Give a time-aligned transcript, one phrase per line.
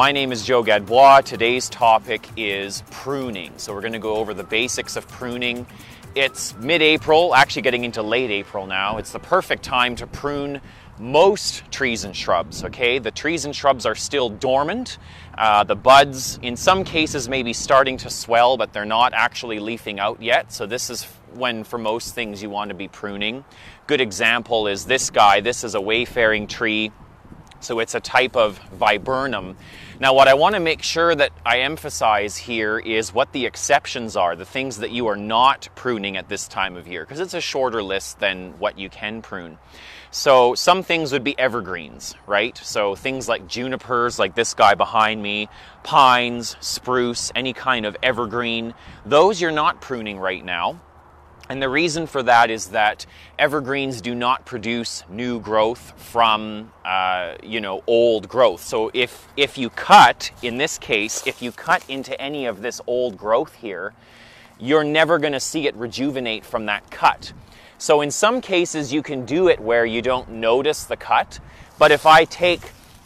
[0.00, 1.24] My name is Joe Gadbois.
[1.24, 3.52] Today's topic is pruning.
[3.58, 5.66] So we're going to go over the basics of pruning.
[6.14, 8.96] It's mid-April, actually getting into late April now.
[8.96, 10.62] It's the perfect time to prune
[10.98, 12.98] most trees and shrubs, okay?
[12.98, 14.96] The trees and shrubs are still dormant.
[15.36, 19.58] Uh, the buds, in some cases, may be starting to swell, but they're not actually
[19.58, 20.50] leafing out yet.
[20.50, 21.04] So this is
[21.34, 23.44] when, for most things, you want to be pruning.
[23.86, 25.40] Good example is this guy.
[25.40, 26.90] This is a wayfaring tree.
[27.60, 29.56] So it's a type of viburnum.
[30.00, 34.16] Now, what I want to make sure that I emphasize here is what the exceptions
[34.16, 37.34] are, the things that you are not pruning at this time of year, because it's
[37.34, 39.58] a shorter list than what you can prune.
[40.10, 42.56] So some things would be evergreens, right?
[42.56, 45.48] So things like junipers, like this guy behind me,
[45.82, 48.74] pines, spruce, any kind of evergreen,
[49.04, 50.80] those you're not pruning right now.
[51.50, 57.34] And the reason for that is that evergreens do not produce new growth from, uh,
[57.42, 58.62] you know, old growth.
[58.62, 62.80] So if, if you cut, in this case, if you cut into any of this
[62.86, 63.94] old growth here,
[64.60, 67.32] you're never going to see it rejuvenate from that cut.
[67.78, 71.40] So in some cases, you can do it where you don't notice the cut.
[71.80, 72.60] But if I take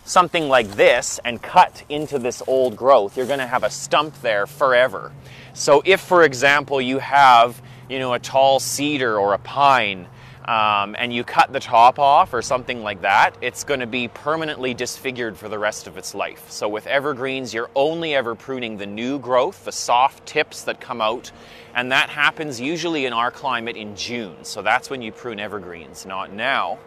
[0.04, 4.20] something like this and cut into this old growth, you're going to have a stump
[4.20, 5.12] there forever.
[5.54, 10.08] So if, for example, you have, you know, a tall cedar or a pine
[10.44, 14.08] um, and you cut the top off or something like that, it's going to be
[14.08, 16.50] permanently disfigured for the rest of its life.
[16.50, 21.00] So with evergreens, you're only ever pruning the new growth, the soft tips that come
[21.00, 21.32] out,
[21.74, 24.36] and that happens usually in our climate in June.
[24.44, 26.78] So that's when you prune evergreens, not now.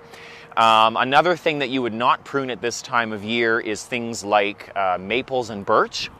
[0.55, 4.23] Um, another thing that you would not prune at this time of year is things
[4.23, 6.11] like uh, maples and birch.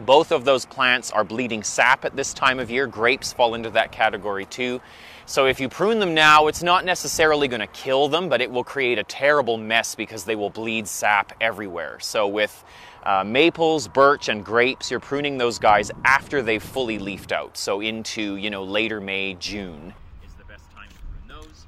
[0.00, 2.86] Both of those plants are bleeding sap at this time of year.
[2.86, 4.80] Grapes fall into that category too.
[5.26, 8.50] So if you prune them now, it's not necessarily going to kill them, but it
[8.50, 11.98] will create a terrible mess because they will bleed sap everywhere.
[12.00, 12.64] So with
[13.02, 17.58] uh, maples, birch, and grapes, you're pruning those guys after they've fully leafed out.
[17.58, 19.92] So into, you know, later May, June
[20.26, 20.94] is the best time to
[21.26, 21.66] prune those.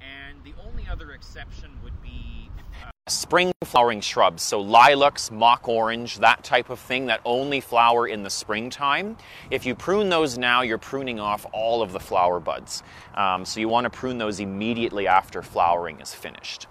[0.00, 2.50] And the only other exception would be
[2.84, 4.42] uh, spring flowering shrubs.
[4.42, 9.16] So lilacs, mock orange, that type of thing that only flower in the springtime.
[9.50, 12.82] If you prune those now, you're pruning off all of the flower buds.
[13.14, 16.66] Um, so you want to prune those immediately after flowering is finished.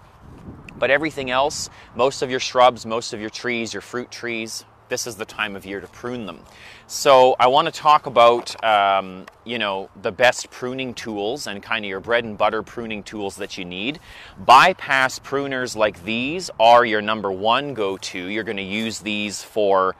[0.78, 5.06] But everything else, most of your shrubs, most of your trees, your fruit trees, this
[5.06, 6.40] is the time of year to prune them.
[6.86, 11.84] So I want to talk about, um, you know, the best pruning tools and kind
[11.84, 14.00] of your bread and butter pruning tools that you need.
[14.38, 18.26] Bypass pruners like these are your number one go-to.
[18.28, 19.94] You're going to use these for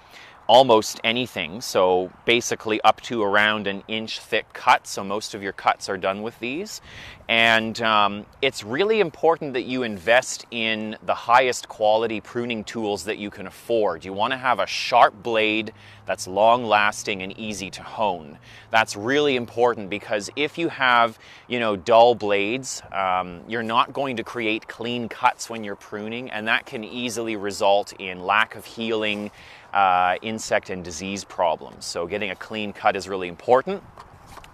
[0.48, 1.60] almost anything.
[1.60, 4.86] So basically up to around an inch thick cut.
[4.86, 6.80] So most of your cuts are done with these.
[7.28, 13.18] And um, it's really important that you invest in the highest quality pruning tools that
[13.18, 14.06] you can afford.
[14.06, 15.74] You want to have a sharp blade
[16.06, 18.38] that's long lasting and easy to hone.
[18.70, 24.16] That's really important because if you have, you know, dull blades, um, you're not going
[24.16, 28.64] to create clean cuts when you're pruning, and that can easily result in lack of
[28.64, 29.30] healing,
[29.72, 31.84] uh, insect and disease problems.
[31.84, 33.82] So getting a clean cut is really important.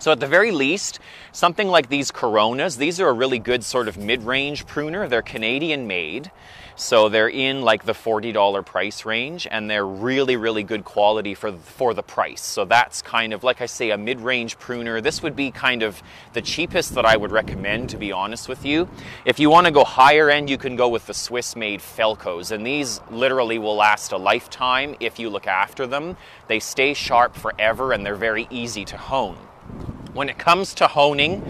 [0.04, 0.98] So at the very least,
[1.32, 5.08] something like these Coronas, these are a really good sort of mid-range pruner.
[5.08, 6.30] They're Canadian made.
[6.76, 11.52] So they're in like the $40 price range and they're really, really good quality for,
[11.52, 12.42] for the price.
[12.42, 15.00] So that's kind of, like I say, a mid-range pruner.
[15.00, 16.02] This would be kind of
[16.34, 18.86] the cheapest that I would recommend, to be honest with you.
[19.24, 22.52] If you want to go higher end, you can go with the Swiss-made Felcos.
[22.52, 26.18] And these literally will last a lifetime if you look after them.
[26.46, 29.38] They stay sharp forever and they're very easy to hone.
[30.14, 31.42] When it comes to honing,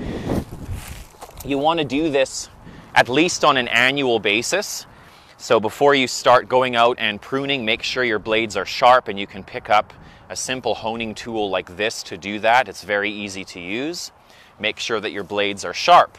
[1.44, 2.48] you want to do this
[2.94, 4.86] at least on an annual basis.
[5.36, 9.20] So before you start going out and pruning, make sure your blades are sharp and
[9.20, 9.92] you can pick up
[10.30, 12.66] a simple honing tool like this to do that.
[12.66, 14.12] It's very easy to use.
[14.58, 16.16] Make sure that your blades are sharp.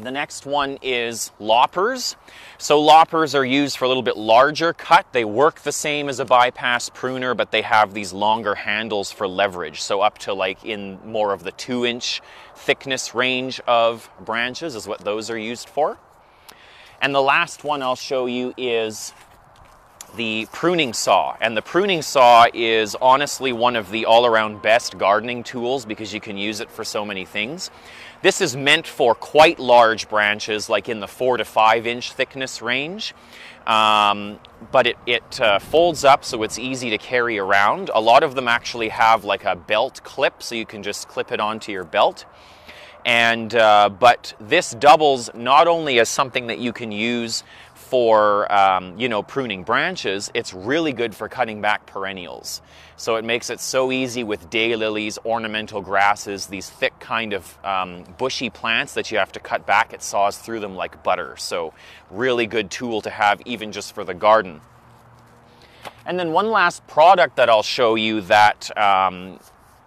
[0.00, 2.14] The next one is loppers.
[2.56, 5.12] So loppers are used for a little bit larger cut.
[5.12, 9.26] They work the same as a bypass pruner, but they have these longer handles for
[9.26, 9.82] leverage.
[9.82, 12.20] So up to like in more of the two inch
[12.54, 15.98] thickness range of branches is what those are used for.
[17.00, 19.12] And the last one I'll show you is
[20.16, 21.36] the pruning saw.
[21.40, 26.14] And the pruning saw is honestly one of the all around best gardening tools because
[26.14, 27.70] you can use it for so many things.
[28.20, 32.60] This is meant for quite large branches, like in the four to five inch thickness
[32.60, 33.14] range.
[33.64, 34.40] Um,
[34.72, 37.90] but it, it uh, folds up so it's easy to carry around.
[37.94, 41.30] A lot of them actually have like a belt clip, so you can just clip
[41.30, 42.24] it onto your belt.
[43.04, 47.44] And uh, but this doubles not only as something that you can use
[47.88, 52.60] for um, you know pruning branches, it's really good for cutting back perennials.
[52.96, 58.04] So it makes it so easy with daylilies, ornamental grasses, these thick kind of um,
[58.18, 59.92] bushy plants that you have to cut back.
[59.92, 61.36] It saws through them like butter.
[61.38, 61.72] So
[62.10, 64.60] really good tool to have even just for the garden.
[66.04, 69.38] And then one last product that I'll show you that um,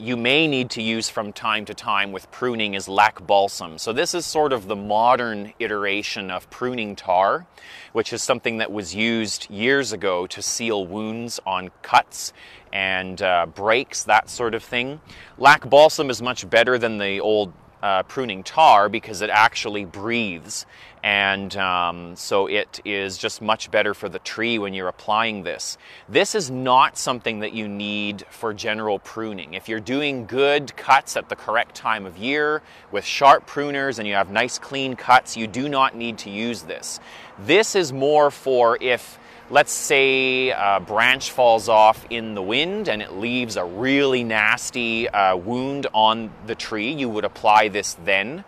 [0.01, 3.77] you may need to use from time to time with pruning is lac balsam.
[3.77, 7.45] So this is sort of the modern iteration of pruning tar,
[7.94, 12.33] which is something that was used years ago to seal wounds on cuts
[12.74, 15.01] and uh, breaks, that sort of thing.
[15.38, 17.53] Lac balsam is much better than the old
[17.83, 20.65] uh, pruning tar because it actually breathes
[21.03, 25.77] and um, so it is just much better for the tree when you're applying this.
[26.07, 29.53] This is not something that you need for general pruning.
[29.56, 32.62] If you're doing good cuts at the correct time of year
[32.92, 36.62] with sharp pruners and you have nice clean cuts, you do not need to use
[36.63, 37.00] this.
[37.39, 39.18] This is more for if
[39.50, 45.09] let's say a branch falls off in the wind and it leaves a really nasty
[45.09, 48.45] uh, wound on the tree, you would apply this then.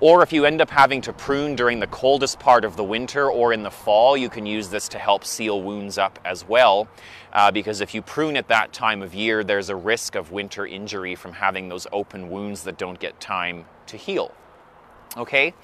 [0.00, 3.30] Or if you end up having to prune during the coldest part of the winter
[3.30, 6.88] or in the fall, you can use this to help seal wounds up as well.
[7.32, 10.66] Uh, because if you prune at that time of year, there's a risk of winter
[10.66, 14.32] injury from having those open wounds that don't get time to heal.
[15.16, 15.54] Okay?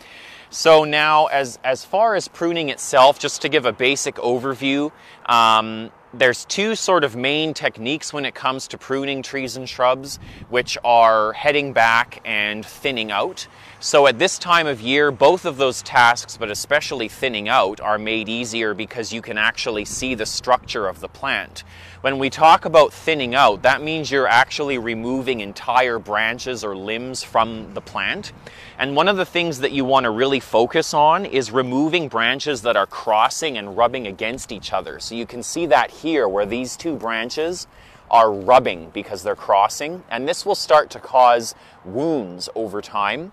[0.49, 4.93] So now, as, as far as pruning itself, just to give a basic overview,
[5.27, 10.19] um, there's two sort of main techniques when it comes to pruning trees and shrubs,
[10.51, 13.47] which are heading back and thinning out.
[13.85, 17.99] So at this time of year, both of those tasks, but especially thinning out, are
[17.99, 21.65] made easier because you can actually see the structure of the plant.
[22.01, 27.25] When we talk about thinning out, that means you're actually removing entire branches or limbs
[27.25, 28.33] from the plant.
[28.79, 32.63] And one of the things that you want to really focus on is removing branches
[32.63, 35.01] that are crossing and rubbing against each other.
[35.01, 37.67] So you can see that here where these two branches
[38.13, 43.33] are rubbing because they're crossing, and this will start to cause wounds over time.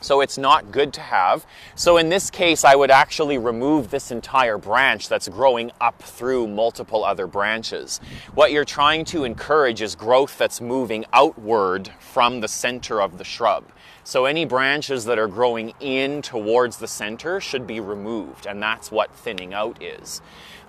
[0.00, 1.46] So it's not good to have.
[1.74, 6.48] So in this case, I would actually remove this entire branch that's growing up through
[6.48, 8.00] multiple other branches.
[8.34, 13.24] What you're trying to encourage is growth that's moving outward from the center of the
[13.24, 13.64] shrub.
[14.04, 18.92] So any branches that are growing in towards the center should be removed, and that's
[18.92, 20.20] what thinning out is.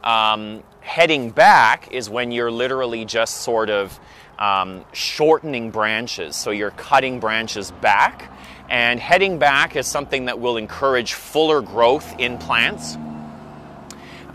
[0.03, 3.99] Um, heading back is when you're literally just sort of
[4.39, 6.35] um, shortening branches.
[6.35, 8.31] So you're cutting branches back
[8.69, 12.97] and heading back is something that will encourage fuller growth in plants.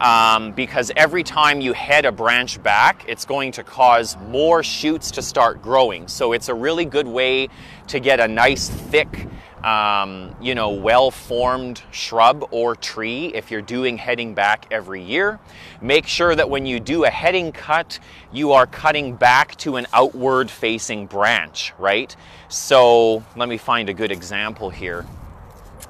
[0.00, 5.12] Um, because every time you head a branch back, it's going to cause more shoots
[5.12, 6.08] to start growing.
[6.08, 7.50] So it's a really good way
[7.88, 9.28] to get a nice thick
[9.64, 15.38] um, you know, well-formed shrub or tree if you're doing heading back every year.
[15.80, 17.98] Make sure that when you do a heading cut,
[18.32, 22.14] you are cutting back to an outward facing branch, right?
[22.48, 25.06] So let me find a good example here.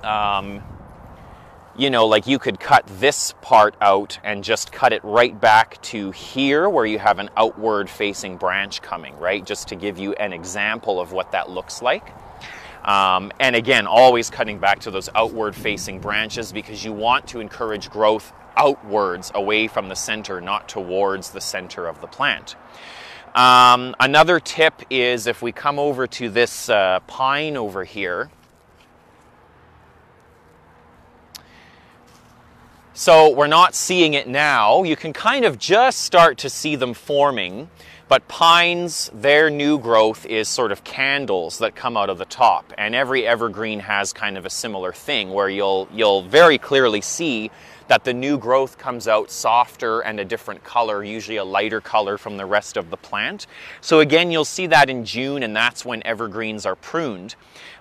[0.02, 0.62] Um,
[1.76, 5.80] you know, like you could cut this part out and just cut it right back
[5.82, 9.44] to here where you have an outward facing branch coming, right?
[9.44, 12.12] Just to give you an example of what that looks like.
[12.84, 17.40] Um, and again, always cutting back to those outward facing branches because you want to
[17.40, 22.56] encourage growth outwards away from the center, not towards the center of the plant.
[23.34, 28.30] Um, another tip is if we come over to this uh, pine over here,
[33.02, 34.84] So we're not seeing it now.
[34.84, 37.68] You can kind of just start to see them forming.
[38.06, 42.72] But pines, their new growth is sort of candles that come out of the top.
[42.78, 47.50] And every evergreen has kind of a similar thing where you'll, you'll very clearly see
[47.88, 52.16] that the new growth comes out softer and a different color, usually a lighter color
[52.16, 53.48] from the rest of the plant.
[53.80, 57.34] So again, you'll see that in June and that's when evergreens are pruned.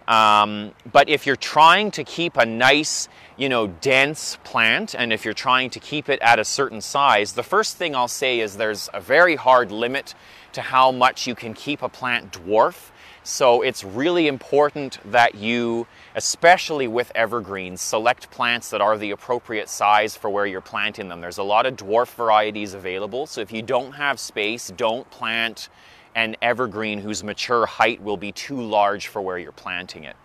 [0.07, 5.25] Um, but if you're trying to keep a nice, you know, dense plant, and if
[5.25, 8.57] you're trying to keep it at a certain size, the first thing I'll say is
[8.57, 10.15] there's a very hard limit
[10.53, 12.91] to how much you can keep a plant dwarf.
[13.23, 19.69] So it's really important that you, especially with evergreens, select plants that are the appropriate
[19.69, 21.21] size for where you're planting them.
[21.21, 25.69] There's a lot of dwarf varieties available, so if you don't have space, don't plant
[26.15, 30.15] an evergreen whose mature height will be too large for where you're planting it.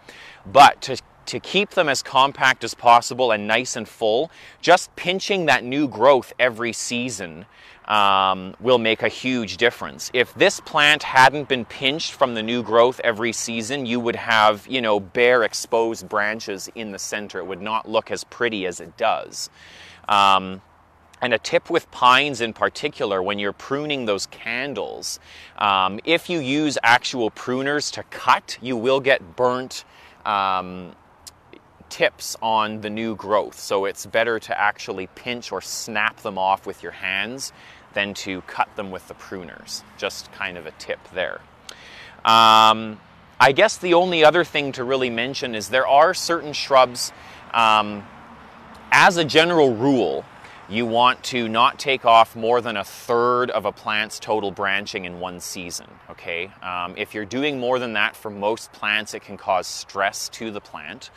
[0.45, 5.47] But to to keep them as compact as possible and nice and full, just pinching
[5.47, 7.45] that new growth every season
[7.87, 10.11] um, will make a huge difference.
[10.13, 14.67] If this plant hadn't been pinched from the new growth every season, you would have,
[14.67, 17.39] you know, bare exposed branches in the center.
[17.39, 19.51] It would not look as pretty as it does.
[20.09, 20.63] Um,
[21.23, 25.19] and a tip with pines in particular, when you're pruning those candles,
[25.59, 29.85] um, if you use actual pruners to cut, you will get burnt
[30.25, 30.95] um,
[31.89, 33.59] tips on the new growth.
[33.59, 37.53] So it's better to actually pinch or snap them off with your hands
[37.95, 39.83] than to cut them with the pruners.
[39.97, 41.41] Just kind of a tip there.
[42.25, 43.01] Um,
[43.39, 47.13] I guess the only other thing to really mention is there are certain shrubs,
[47.55, 48.05] um,
[48.93, 50.25] as a general rule,
[50.69, 55.05] you want to not take off more than a third of a plant's total branching
[55.05, 56.51] in one season, okay?
[56.63, 60.51] Um, if you're doing more than that for most plants, it can cause stress to
[60.51, 61.11] the plant.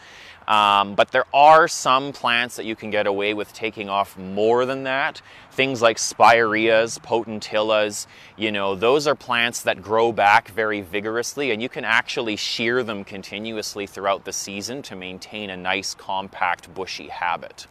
[0.47, 4.65] Um, but there are some plants that you can get away with taking off more
[4.65, 5.21] than that.
[5.51, 11.61] Things like spireas, potentillas, you know, those are plants that grow back very vigorously and
[11.61, 17.09] you can actually shear them continuously throughout the season to maintain a nice compact bushy
[17.09, 17.67] habit.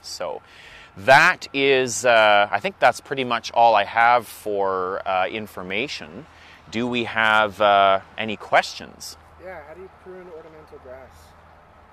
[0.00, 0.40] So
[0.98, 6.26] that is, uh, I think that's pretty much all I have for uh, information.
[6.70, 9.16] Do we have uh, any questions?
[9.42, 11.10] Yeah, how do you prune ornamental grass?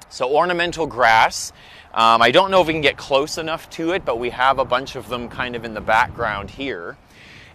[0.09, 1.51] So ornamental grass,
[1.93, 4.59] um, I don't know if we can get close enough to it, but we have
[4.59, 6.97] a bunch of them kind of in the background here.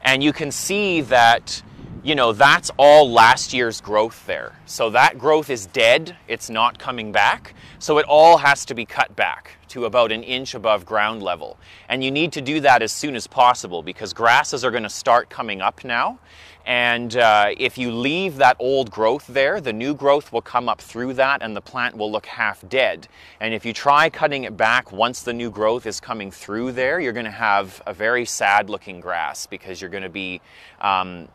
[0.03, 1.63] And you can see that,
[2.05, 4.59] you know, that's all last year's growth there.
[4.67, 7.55] So that growth is dead, it's not coming back.
[7.79, 11.59] So it all has to be cut back to about an inch above ground level.
[11.89, 14.91] And you need to do that as soon as possible because grasses are going to
[14.91, 16.19] start coming up now.
[16.67, 20.81] And uh, if you leave that old growth there, the new growth will come up
[20.81, 23.09] through that and the plant will look half dead.
[23.41, 27.01] And if you try cutting it back once the new growth is coming through there,
[27.01, 30.41] you're going to have a very sad looking grass because you're going to be
[30.81, 31.29] um,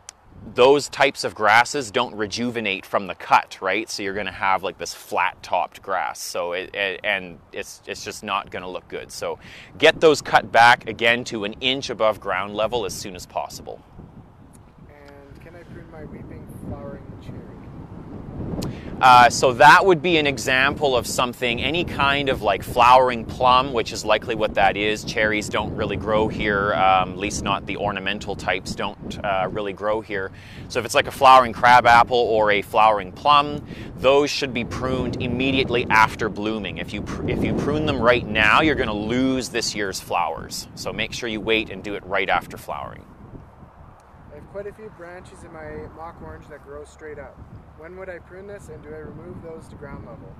[0.54, 3.88] those types of grasses don't rejuvenate from the cut, right?
[3.88, 6.20] So you're going to have like this flat-topped grass.
[6.20, 9.10] So it, it, and it's it's just not going to look good.
[9.12, 9.38] So
[9.78, 13.82] get those cut back again to an inch above ground level as soon as possible.
[19.00, 23.72] Uh, so that would be an example of something, any kind of like flowering plum,
[23.72, 25.04] which is likely what that is.
[25.04, 29.72] Cherries don't really grow here, um, at least not the ornamental types don't uh, really
[29.72, 30.32] grow here.
[30.68, 33.64] So if it's like a flowering crabapple or a flowering plum,
[33.98, 36.78] those should be pruned immediately after blooming.
[36.78, 40.66] If you, if you prune them right now, you're going to lose this year's flowers.
[40.74, 43.04] So make sure you wait and do it right after flowering.
[44.38, 47.36] Have quite a few branches in my mock orange that grow straight up.
[47.76, 50.32] When would I prune this and do I remove those to ground level?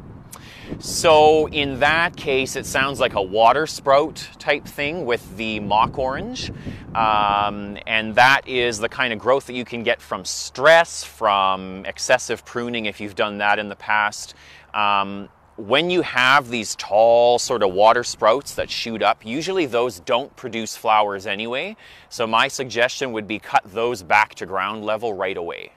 [0.79, 5.99] So in that case, it sounds like a water sprout type thing with the mock
[5.99, 6.53] orange.
[6.95, 11.85] Um, and that is the kind of growth that you can get from stress, from
[11.85, 14.35] excessive pruning if you've done that in the past.
[14.75, 15.29] Um,
[15.59, 20.35] when you have these tall sort of water sprouts that shoot up, usually those don't
[20.37, 21.77] produce flowers anyway.
[22.09, 25.73] So my suggestion would be cut those back to ground level right away.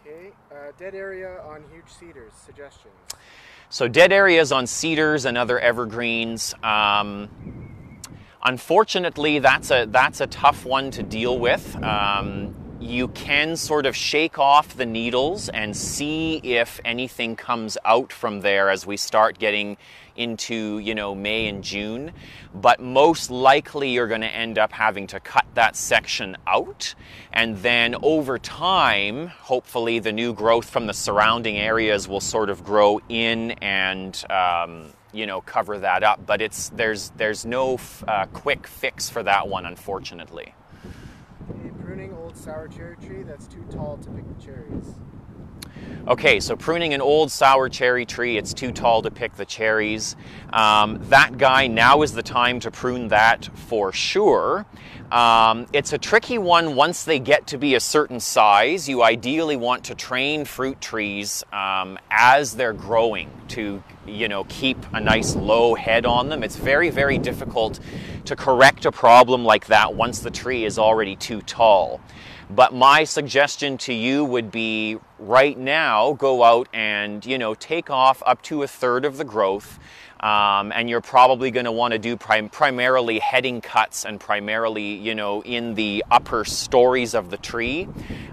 [0.00, 2.94] Okay, uh, dead area on huge cedars, suggestions.
[3.68, 6.54] So dead areas on cedars and other evergreens.
[6.62, 7.98] Um,
[8.44, 11.74] unfortunately, that's a that's a tough one to deal with.
[11.82, 18.12] Um, you can sort of shake off the needles and see if anything comes out
[18.12, 19.78] from there as we start getting
[20.14, 22.12] into you know May and June.
[22.54, 26.94] But most likely you're going to end up having to cut that section out.
[27.32, 32.64] And then over time hopefully the new growth from the surrounding areas will sort of
[32.64, 36.26] grow in and um, you know cover that up.
[36.26, 40.54] But it's there's there's no uh, quick fix for that one unfortunately
[42.46, 44.94] sour cherry tree that's too tall to pick the cherries
[46.06, 50.14] Okay, so pruning an old sour cherry tree, it's too tall to pick the cherries.
[50.52, 54.66] Um, that guy, now is the time to prune that for sure.
[55.12, 58.88] Um, it's a tricky one once they get to be a certain size.
[58.88, 64.78] You ideally want to train fruit trees um, as they're growing to, you know, keep
[64.92, 66.42] a nice low head on them.
[66.42, 67.78] It's very, very difficult
[68.24, 72.00] to correct a problem like that once the tree is already too tall.
[72.50, 77.90] But my suggestion to you would be right now go out and, you know, take
[77.90, 79.78] off up to a third of the growth.
[80.20, 84.94] Um, and you're probably going to want to do prim- primarily heading cuts and primarily,
[84.94, 87.86] you know, in the upper stories of the tree.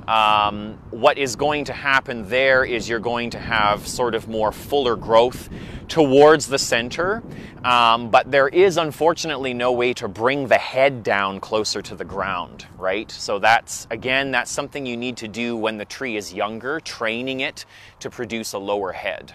[0.07, 4.51] Um, what is going to happen there is you're going to have sort of more
[4.51, 5.49] fuller growth
[5.87, 7.21] towards the center,
[7.63, 12.05] um, but there is unfortunately no way to bring the head down closer to the
[12.05, 13.11] ground, right?
[13.11, 17.41] So that's, again, that's something you need to do when the tree is younger, training
[17.41, 17.65] it
[17.99, 19.33] to produce a lower head.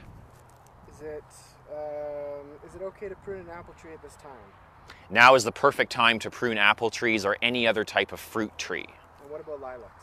[0.95, 1.25] Is it,
[2.81, 4.33] it okay to prune an apple tree at this time?
[5.11, 8.57] Now is the perfect time to prune apple trees or any other type of fruit
[8.59, 8.87] tree.
[9.23, 9.98] And what about lilacs?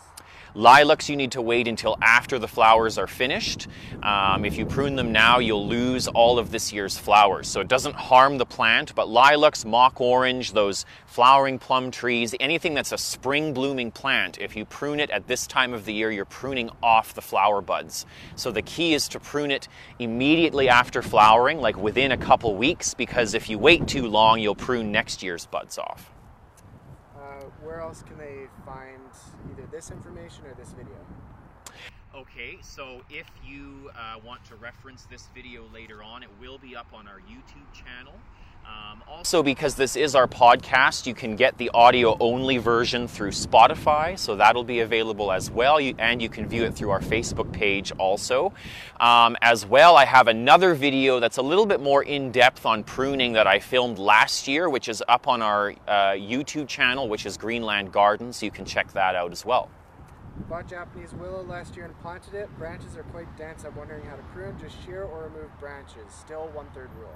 [0.55, 3.67] Lilacs, you need to wait until after the flowers are finished.
[4.01, 7.49] Um, if you prune them now, you'll lose all of this year's flowers.
[7.49, 12.73] So it doesn't harm the plant, but lilacs, mock orange, those flowering plum trees, anything
[12.73, 16.09] that's a spring blooming plant, if you prune it at this time of the year,
[16.09, 18.05] you're pruning off the flower buds.
[18.37, 19.67] So the key is to prune it
[19.99, 24.55] immediately after flowering, like within a couple weeks, because if you wait too long, you'll
[24.55, 26.14] prune next year's buds off.
[27.75, 29.03] Where else can they find
[29.51, 30.95] either this information or this video?
[32.15, 36.73] Okay, so if you uh, want to reference this video later on, it will be
[36.73, 38.13] up on our YouTube channel.
[38.67, 43.29] Um, also, because this is our podcast, you can get the audio only version through
[43.29, 46.99] Spotify, so that'll be available as well, you, and you can view it through our
[46.99, 48.53] Facebook page also.
[48.99, 52.83] Um, as well, I have another video that's a little bit more in depth on
[52.83, 57.25] pruning that I filmed last year, which is up on our uh, YouTube channel, which
[57.27, 59.69] is Greenland Garden, so you can check that out as well.
[60.49, 62.49] Bought Japanese willow last year and planted it.
[62.57, 63.63] Branches are quite dense.
[63.63, 64.57] I'm wondering how to prune.
[64.59, 66.11] Just shear or remove branches.
[66.11, 67.15] Still one third rule.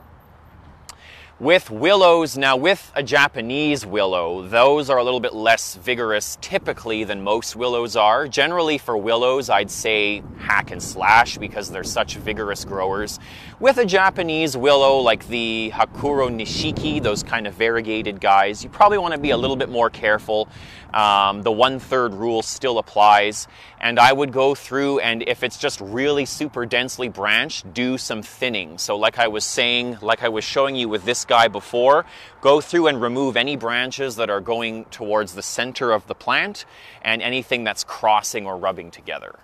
[1.40, 7.06] With willows, now with a Japanese willow, those are a little bit less vigorous typically
[7.06, 8.28] than most willows are.
[8.28, 13.20] Generally for willows, I'd say hack and slash because they're such vigorous growers.
[13.62, 18.98] With a Japanese willow like the Hakuro Nishiki, those kind of variegated guys, you probably
[18.98, 20.50] want to be a little bit more careful.
[20.94, 23.48] Um, the one third rule still applies.
[23.80, 28.22] And I would go through and if it's just really super densely branched, do some
[28.22, 28.78] thinning.
[28.78, 32.06] So like I was saying, like I was showing you with this guy before,
[32.42, 36.66] go through and remove any branches that are going towards the center of the plant
[37.02, 39.40] and anything that's crossing or rubbing together.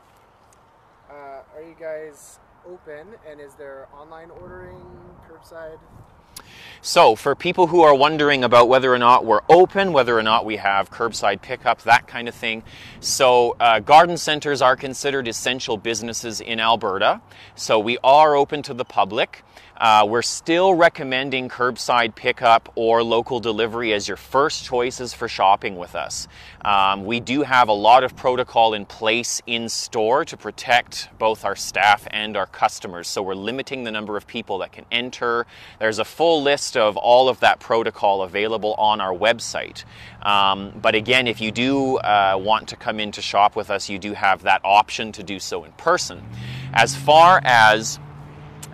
[1.10, 1.13] Uh,
[1.56, 4.82] are you guys open and is there online ordering,
[5.30, 5.80] curbside?
[6.82, 10.46] So, for people who are wondering about whether or not we're open, whether or not
[10.46, 12.64] we have curbside pickup, that kind of thing,
[13.00, 17.22] so uh, garden centers are considered essential businesses in Alberta.
[17.55, 19.44] So, we are open to the public.
[19.77, 25.75] Uh, we're still recommending curbside pickup or local delivery as your first choices for shopping
[25.75, 26.27] with us.
[26.64, 31.44] Um, we do have a lot of protocol in place in store to protect both
[31.44, 33.07] our staff and our customers.
[33.07, 35.46] So we're limiting the number of people that can enter.
[35.79, 39.83] There's a full list of all of that protocol available on our website.
[40.22, 43.90] Um, but again, if you do uh, want to come in to shop with us,
[43.90, 46.24] you do have that option to do so in person.
[46.74, 48.00] As far as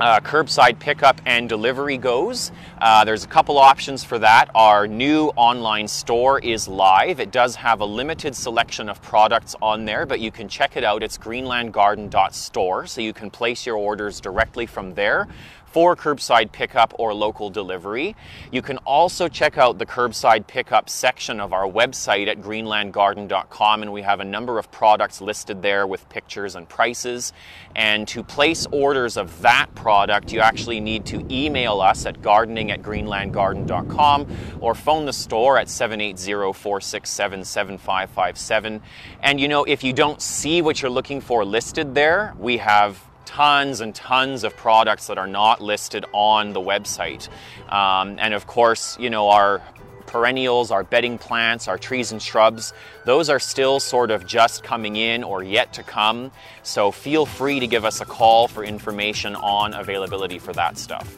[0.02, 2.52] uh, curbside pickup and delivery goes.
[2.80, 4.50] Uh, there's a couple options for that.
[4.56, 7.20] Our new online store is live.
[7.20, 10.84] It does have a limited selection of products on there, but you can check it
[10.84, 11.04] out.
[11.04, 15.28] It's greenlandgarden.store, so you can place your orders directly from there
[15.72, 18.16] for curbside pickup or local delivery.
[18.52, 23.94] You can also check out the curbside pickup section of our website at greenlandgarden.com, and
[23.94, 27.32] we have a number of products listed there with pictures and prices.
[27.76, 32.72] And to place orders of that product, you actually need to email us at gardening
[32.72, 34.28] at greenlandgarden.com
[34.60, 38.82] or phone the store at 780 467 7557.
[39.22, 43.00] And you know, if you don't see what you're looking for listed there, we have
[43.26, 47.28] tons and tons of products that are not listed on the website.
[47.72, 49.62] Um, and of course, you know, our
[50.08, 52.74] perennials, our bedding plants, our trees and shrubs,
[53.06, 56.32] those are still sort of just coming in or yet to come.
[56.64, 61.18] So feel free to give us a call for information on availability for that stuff.